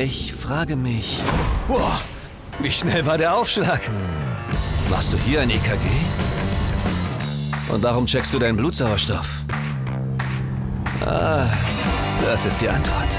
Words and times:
Ich 0.00 0.32
frage 0.32 0.76
mich, 0.76 1.18
Boah, 1.68 2.00
wie 2.58 2.70
schnell 2.70 3.04
war 3.04 3.18
der 3.18 3.36
Aufschlag? 3.36 3.82
Machst 4.88 5.12
du 5.12 5.18
hier 5.18 5.42
ein 5.42 5.50
EKG? 5.50 5.76
Und 7.68 7.82
warum 7.82 8.06
checkst 8.06 8.32
du 8.32 8.38
deinen 8.38 8.56
Blutsauerstoff? 8.56 9.44
Ah, 11.04 11.44
das 12.24 12.46
ist 12.46 12.62
die 12.62 12.70
Antwort. 12.70 13.14